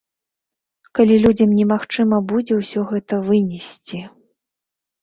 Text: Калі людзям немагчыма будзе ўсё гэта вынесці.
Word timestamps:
Калі 0.99 1.15
людзям 1.25 1.53
немагчыма 1.59 2.17
будзе 2.35 2.53
ўсё 2.61 2.79
гэта 2.95 3.23
вынесці. 3.31 4.07